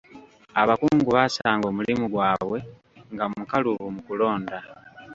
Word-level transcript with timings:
Abakungu 0.61 1.09
baasanga 1.15 1.65
omulimu 1.71 2.05
gwabwe 2.13 2.57
nga 3.13 3.25
mukalubu 3.31 3.85
mu 3.95 4.01
kulonda. 4.07 4.57